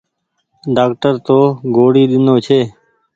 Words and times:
ڍآڪٽر 0.75 1.13
تو 1.27 1.37
گوڙي 1.75 2.03
ۮينو 2.11 2.35
ڇي۔ 2.45 2.59